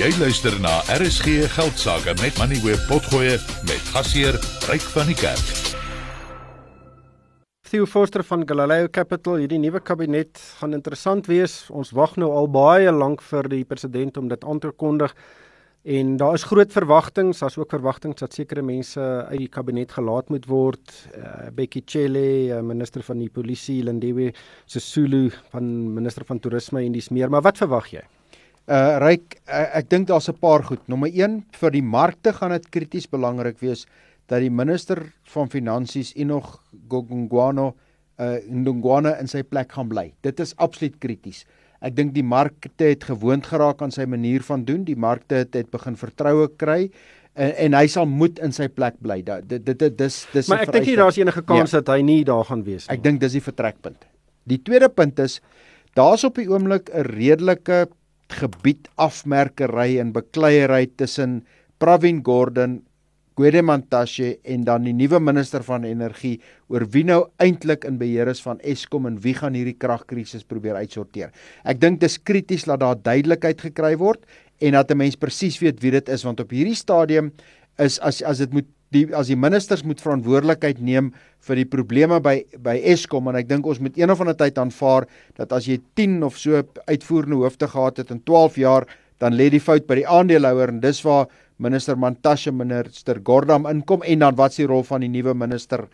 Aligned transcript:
Jy 0.00 0.14
luister 0.16 0.54
na 0.64 0.78
RSG 0.96 1.42
Geldsaake 1.52 2.14
met 2.22 2.38
Money 2.40 2.56
Web 2.64 2.80
Potgoe 2.88 3.34
met 3.68 3.88
gasheer 3.92 4.38
Ryk 4.64 4.84
van 4.94 5.10
die 5.10 5.16
Kerk. 5.18 5.48
Theo 7.68 7.84
Forster 7.84 8.24
van 8.24 8.46
Galileo 8.48 8.88
Capital, 8.88 9.42
hierdie 9.42 9.58
nuwe 9.60 9.82
kabinet 9.84 10.40
gaan 10.56 10.72
interessant 10.72 11.28
wees. 11.28 11.66
Ons 11.68 11.92
wag 11.92 12.14
nou 12.16 12.30
al 12.32 12.48
baie 12.48 12.88
lank 12.88 13.20
vir 13.28 13.50
die 13.52 13.60
president 13.68 14.16
om 14.16 14.30
dit 14.30 14.46
aan 14.48 14.62
te 14.62 14.70
kondig. 14.72 15.12
En 15.84 16.14
daar 16.22 16.38
is 16.38 16.46
groot 16.48 16.72
verwagtinge, 16.72 17.36
daar's 17.36 17.58
ook 17.60 17.76
verwagtinge 17.76 18.16
dat 18.22 18.38
sekere 18.38 18.64
mense 18.64 19.04
uit 19.04 19.42
die 19.42 19.50
kabinet 19.52 19.92
gelaat 19.98 20.32
moet 20.32 20.48
word. 20.48 20.94
Uh, 21.12 21.50
Bekkie 21.52 21.84
Cele, 21.84 22.24
uh, 22.54 22.62
minister 22.64 23.04
van 23.04 23.20
die 23.20 23.28
polisie, 23.28 23.82
Lindiwe 23.84 24.32
Sisulu 24.64 25.26
van 25.52 25.68
minister 26.00 26.24
van 26.24 26.40
toerisme 26.40 26.86
en 26.86 26.96
dis 26.96 27.10
meer. 27.12 27.28
Maar 27.28 27.44
wat 27.50 27.60
verwag 27.60 27.92
jy? 27.92 28.06
Uh 28.70 29.00
ryk 29.02 29.40
uh, 29.50 29.66
ek 29.80 29.88
dink 29.90 30.06
daar's 30.06 30.28
'n 30.30 30.38
paar 30.38 30.62
goed. 30.62 30.82
Nommer 30.86 31.10
1 31.10 31.42
vir 31.58 31.70
die 31.74 31.82
markte 31.82 32.32
gaan 32.32 32.54
dit 32.54 32.70
krities 32.70 33.08
belangrik 33.10 33.58
wees 33.58 33.86
dat 34.30 34.40
die 34.40 34.50
minister 34.50 35.12
van 35.26 35.50
finansies 35.50 36.14
Enoch 36.14 36.62
Gogongwano 36.88 37.74
uh 38.20 38.38
Ndungwana 38.46 39.18
in 39.18 39.26
sy 39.26 39.42
plek 39.42 39.72
gaan 39.72 39.88
bly. 39.88 40.12
Dit 40.22 40.40
is 40.40 40.54
absoluut 40.56 41.00
krities. 41.00 41.44
Ek 41.80 41.96
dink 41.96 42.14
die 42.14 42.22
markte 42.22 42.84
het 42.92 43.04
gewoond 43.08 43.46
geraak 43.46 43.82
aan 43.82 43.90
sy 43.90 44.04
manier 44.04 44.44
van 44.44 44.64
doen. 44.64 44.84
Die 44.84 44.96
markte 44.96 45.34
het, 45.42 45.54
het 45.56 45.70
begin 45.72 45.96
vertroue 45.96 46.48
kry 46.60 46.90
en, 47.34 47.54
en 47.56 47.74
hy 47.74 47.86
sal 47.88 48.06
moet 48.06 48.38
in 48.38 48.52
sy 48.52 48.68
plek 48.68 49.00
bly. 49.02 49.22
Dit 49.24 49.64
dit 49.66 49.78
dit 49.78 49.96
dis 49.98 50.18
dis 50.32 50.50
Maar 50.52 50.66
ek 50.66 50.74
dink 50.76 50.86
nie 50.86 50.98
daar's 51.00 51.18
enige 51.18 51.42
kans 51.42 51.72
ja. 51.72 51.80
dat 51.80 51.94
hy 51.96 52.02
nie 52.06 52.22
daar 52.28 52.44
gaan 52.44 52.62
wees 52.66 52.86
nie. 52.86 52.94
Ek 52.94 53.02
dink 53.02 53.20
dis 53.20 53.38
die 53.38 53.44
vertrekpunt. 53.44 54.04
Die 54.50 54.60
tweede 54.62 54.90
punt 54.92 55.18
is 55.18 55.40
daar's 55.98 56.22
op 56.28 56.38
die 56.38 56.46
oomblik 56.50 56.90
'n 56.94 57.08
redelike 57.16 57.88
gebied 58.38 58.88
afmerkery 58.96 59.98
en 60.00 60.12
bekleierery 60.12 60.90
tussen 60.96 61.42
Pravin 61.80 62.22
Gordhan, 62.24 62.80
Gwede 63.38 63.62
Mantashe 63.64 64.34
en 64.44 64.66
dan 64.66 64.84
die 64.84 64.92
nuwe 64.92 65.20
minister 65.22 65.62
van 65.64 65.86
energie 65.88 66.40
oor 66.68 66.84
wie 66.92 67.06
nou 67.08 67.22
eintlik 67.40 67.86
in 67.88 67.96
beheer 68.00 68.28
is 68.28 68.42
van 68.44 68.60
Eskom 68.60 69.06
en 69.08 69.16
wie 69.24 69.32
gaan 69.38 69.56
hierdie 69.56 69.78
kragkrisis 69.80 70.44
probeer 70.44 70.76
uitsorteer. 70.76 71.30
Ek 71.64 71.80
dink 71.80 72.02
dis 72.02 72.18
krities 72.18 72.66
dat 72.68 72.82
daar 72.82 72.98
duidelikheid 73.00 73.62
gekry 73.70 73.94
word 73.96 74.26
en 74.60 74.76
dat 74.76 74.90
'n 74.90 74.98
mens 74.98 75.16
presies 75.16 75.58
weet 75.60 75.80
wie 75.80 75.90
dit 75.90 76.08
is 76.08 76.24
want 76.24 76.40
op 76.40 76.50
hierdie 76.50 76.76
stadium 76.76 77.32
is 77.78 77.98
as 78.00 78.22
as 78.22 78.38
dit 78.38 78.52
moet 78.52 78.68
die 78.94 79.04
as 79.14 79.30
die 79.30 79.38
ministers 79.38 79.84
moet 79.86 80.02
verantwoordelikheid 80.02 80.80
neem 80.82 81.12
vir 81.46 81.60
die 81.62 81.68
probleme 81.68 82.18
by 82.22 82.40
by 82.58 82.76
Eskom 82.92 83.30
en 83.30 83.38
ek 83.38 83.48
dink 83.50 83.66
ons 83.66 83.80
moet 83.82 83.98
een 83.98 84.10
of 84.10 84.22
ander 84.22 84.36
tyd 84.38 84.58
aanvaar 84.58 85.06
dat 85.38 85.54
as 85.56 85.68
jy 85.70 85.78
10 85.98 86.24
of 86.26 86.38
so 86.38 86.62
uitvoerende 86.88 87.38
hoofde 87.44 87.70
gehad 87.70 88.02
het 88.02 88.10
in 88.10 88.22
12 88.26 88.58
jaar 88.62 88.88
dan 89.20 89.36
lê 89.36 89.50
die 89.52 89.62
fout 89.62 89.86
by 89.86 90.00
die 90.00 90.08
aandeelhouer 90.08 90.72
en 90.72 90.80
dis 90.82 91.02
waar 91.04 91.28
minister 91.60 91.96
Mantashe 92.00 92.52
minister 92.56 93.20
Gordam 93.22 93.68
inkom 93.68 94.02
en 94.02 94.24
dan 94.24 94.38
wat 94.38 94.54
is 94.54 94.62
die 94.62 94.68
rol 94.70 94.82
van 94.88 95.04
die 95.04 95.12
nuwe 95.12 95.34
minister 95.36 95.84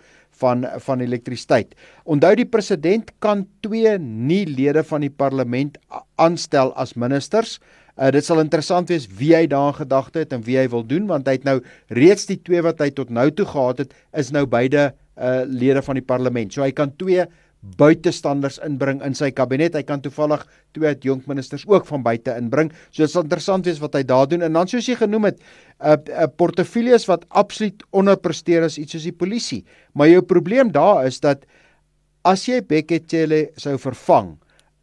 van 0.41 0.65
van 0.85 1.03
elektrisiteit. 1.03 1.75
Onthou 2.05 2.35
die 2.39 2.47
president 2.49 3.11
kan 3.25 3.47
twee 3.67 3.97
nie 3.99 4.45
lede 4.47 4.85
van 4.87 5.03
die 5.03 5.11
parlement 5.11 5.79
aanstel 6.17 6.73
as 6.77 6.95
ministers. 6.95 7.59
Uh, 7.97 8.11
dit 8.13 8.25
sal 8.25 8.43
interessant 8.43 8.91
wees 8.93 9.07
wie 9.19 9.33
hy 9.37 9.47
daarin 9.49 9.77
gedagte 9.79 10.21
het 10.21 10.35
en 10.37 10.45
wie 10.45 10.59
hy 10.61 10.67
wil 10.69 10.85
doen 10.85 11.07
want 11.09 11.29
hy 11.29 11.39
het 11.39 11.47
nou 11.49 11.61
reeds 11.97 12.29
die 12.29 12.37
twee 12.45 12.61
wat 12.65 12.83
hy 12.85 12.91
tot 12.93 13.09
nou 13.09 13.31
toe 13.33 13.47
gehad 13.49 13.81
het 13.81 13.95
is 14.13 14.33
nou 14.37 14.45
beide 14.45 14.91
uh, 15.17 15.45
lede 15.49 15.81
van 15.83 15.97
die 15.97 16.05
parlement. 16.05 16.53
So 16.53 16.65
hy 16.65 16.75
kan 16.77 16.93
twee 17.01 17.25
buitestanders 17.81 18.61
inbring 18.63 19.01
in 19.05 19.17
sy 19.17 19.33
kabinet. 19.35 19.75
Hy 19.75 19.83
kan 19.87 20.03
toevallig 20.05 20.45
twee 20.77 20.93
adjunkministers 20.93 21.65
ook 21.67 21.87
van 21.89 22.05
buite 22.05 22.37
inbring. 22.39 22.71
So 22.91 23.03
dit 23.03 23.13
sal 23.13 23.27
interessant 23.27 23.67
wees 23.67 23.81
wat 23.83 23.97
hy 23.99 24.05
daar 24.07 24.29
doen 24.31 24.45
en 24.47 24.59
dan 24.61 24.71
soos 24.71 24.87
jy 24.87 24.99
genoem 25.01 25.33
het, 25.33 25.41
'n 25.41 25.97
uh, 25.97 25.97
uh, 25.97 26.29
portefeuilles 26.37 27.09
wat 27.09 27.25
absoluut 27.29 27.83
onderpresteer 27.91 28.63
is 28.69 28.79
iets 28.79 28.93
soos 28.93 29.09
die 29.09 29.17
polisie. 29.17 29.65
Maar 29.95 30.09
jou 30.09 30.23
probleem 30.23 30.73
daar 30.73 31.07
is 31.07 31.21
dat 31.21 31.47
as 32.25 32.47
jy 32.47 32.61
Beketjele 32.61 33.51
sou 33.57 33.79
vervang, 33.79 34.37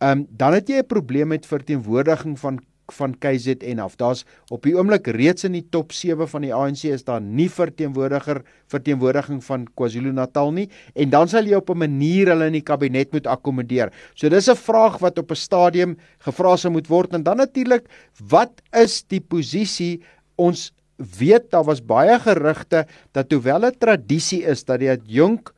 um, 0.03 0.28
dan 0.30 0.53
het 0.53 0.69
jy 0.69 0.84
'n 0.84 0.88
probleem 0.88 1.28
met 1.28 1.46
verteenwoordiging 1.46 2.40
van 2.40 2.59
van 2.91 3.14
KZN 3.18 3.80
af. 3.80 3.96
Daar's 3.96 4.25
op 4.52 4.66
die 4.68 4.75
oomblik 4.75 5.08
reeds 5.16 5.46
in 5.47 5.56
die 5.56 5.64
top 5.72 5.94
7 5.96 6.28
van 6.28 6.41
die 6.41 6.53
ANC 6.53 6.84
is 6.91 7.06
daar 7.08 7.22
nie 7.22 7.50
verteenwoordiger 7.50 8.41
verteenwoordiging 8.68 9.40
van 9.44 9.68
KwaZulu-Natal 9.80 10.52
nie 10.52 10.68
en 10.94 11.09
dan 11.14 11.31
sal 11.31 11.47
jy 11.47 11.56
op 11.56 11.69
'n 11.69 11.78
manier 11.78 12.28
hulle 12.28 12.46
in 12.46 12.59
die 12.59 12.62
kabinet 12.62 13.12
moet 13.14 13.28
akkommodeer. 13.28 13.91
So 14.16 14.30
dis 14.30 14.50
'n 14.50 14.56
vraag 14.56 15.00
wat 15.00 15.18
op 15.18 15.31
'n 15.31 15.36
stadium 15.36 15.97
gevra 16.20 16.58
sou 16.58 16.72
moet 16.72 16.88
word 16.88 17.14
en 17.14 17.24
dan 17.24 17.38
natuurlik 17.38 17.88
wat 18.30 18.62
is 18.72 19.03
die 19.03 19.22
posisie 19.22 20.02
ons 20.35 20.74
weet 20.97 21.52
daar 21.52 21.64
was 21.64 21.81
baie 21.81 22.20
gerugte 22.20 22.85
dat 23.14 23.31
hoewel 23.31 23.66
'n 23.66 23.78
tradisie 23.80 24.44
is 24.44 24.64
dat 24.64 24.80
die 24.80 24.91
adjunk 24.91 25.53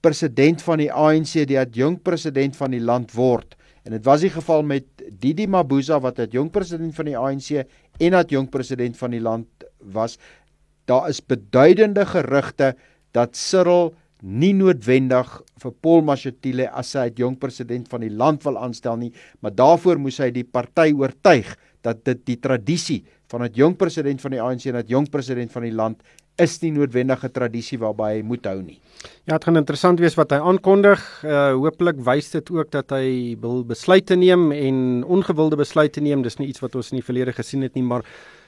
president 0.00 0.62
van 0.62 0.78
die 0.78 0.92
ANC 0.92 1.46
die 1.46 1.58
adjunk 1.58 2.02
president 2.02 2.56
van 2.56 2.70
die 2.70 2.80
land 2.80 3.12
word 3.12 3.56
En 3.82 3.96
dit 3.96 4.04
was 4.04 4.22
die 4.22 4.30
geval 4.30 4.62
met 4.62 4.84
Didi 5.18 5.46
Mabuza 5.50 5.98
wat 6.00 6.20
het 6.22 6.32
jong 6.32 6.50
president 6.54 6.94
van 6.94 7.10
die 7.10 7.18
ANC 7.18 7.64
en 7.98 8.14
het 8.14 8.30
jong 8.30 8.48
president 8.50 8.96
van 8.96 9.10
die 9.10 9.22
land 9.22 9.66
was. 9.92 10.18
Daar 10.86 11.08
is 11.10 11.22
beduidende 11.24 12.06
gerugte 12.06 12.74
dat 13.12 13.36
Cyril 13.36 13.92
nie 14.22 14.52
noodwendig 14.54 15.26
vir 15.58 15.72
Paul 15.82 16.04
Mashatile 16.06 16.68
as 16.70 16.92
sy 16.94 17.08
jong 17.18 17.34
president 17.42 17.88
van 17.90 18.04
die 18.04 18.12
land 18.14 18.44
wil 18.46 18.58
aanstel 18.60 18.96
nie, 19.00 19.10
maar 19.42 19.54
daarvoor 19.54 19.98
moes 19.98 20.20
hy 20.22 20.30
die 20.30 20.46
party 20.46 20.92
oortuig 20.94 21.50
dat 21.82 22.04
dit 22.06 22.22
die 22.30 22.38
tradisie 22.38 23.02
van 23.32 23.42
'n 23.42 23.50
jong 23.54 23.76
president 23.76 24.20
van 24.20 24.30
die 24.30 24.40
ANC 24.40 24.66
en 24.66 24.76
'n 24.76 24.86
jong 24.86 25.10
president 25.10 25.50
van 25.50 25.62
die 25.62 25.74
land 25.74 26.02
is 26.40 26.58
nie 26.62 26.72
noodwendige 26.72 27.28
tradisie 27.32 27.78
waarby 27.80 28.08
hy 28.16 28.20
moet 28.26 28.46
hou 28.48 28.58
nie. 28.62 28.78
Ja, 29.26 29.36
dit 29.36 29.44
gaan 29.44 29.60
interessant 29.60 30.00
wees 30.00 30.16
wat 30.18 30.32
hy 30.34 30.40
aankondig. 30.40 31.02
Uh 31.26 31.52
hopelik 31.58 32.00
wys 32.06 32.30
dit 32.32 32.50
ook 32.54 32.70
dat 32.72 32.90
hy 32.94 33.36
wil 33.42 33.64
besluite 33.68 34.16
neem 34.16 34.50
en 34.52 34.76
ongewilde 35.04 35.58
besluite 35.60 36.00
neem. 36.00 36.22
Dis 36.22 36.38
nie 36.40 36.48
iets 36.52 36.62
wat 36.62 36.76
ons 36.78 36.92
in 36.92 37.00
die 37.00 37.06
verlede 37.06 37.32
gesien 37.36 37.62
het 37.66 37.74
nie, 37.74 37.84
maar 37.84 38.06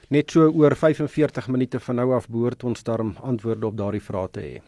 net 0.09 0.31
so 0.31 0.49
oor 0.49 0.75
45 0.75 1.47
minute 1.49 1.79
van 1.79 1.95
nou 2.01 2.13
af 2.15 2.29
behoort 2.29 2.63
ons 2.63 2.83
daarom 2.83 3.15
antwoorde 3.23 3.67
op 3.67 3.77
daardie 3.77 4.03
vrae 4.03 4.27
te 4.31 4.41
hê. 4.41 4.61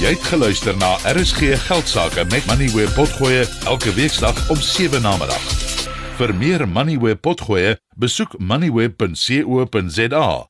Jy 0.00 0.14
het 0.16 0.24
geluister 0.32 0.76
na 0.80 0.96
RSG 1.12 1.54
Geldsaake 1.68 2.24
met 2.32 2.46
Money 2.48 2.70
where 2.74 2.90
potgoe 2.96 3.44
elke 3.68 3.92
weeksdag 3.94 4.50
om 4.50 4.56
7 4.56 5.02
na 5.02 5.16
middag. 5.20 5.44
Vir 6.18 6.34
meer 6.34 6.68
Money 6.68 6.98
where 6.98 7.16
potgoe, 7.16 7.76
besoek 7.96 8.38
moneyweb.co.za 8.38 10.49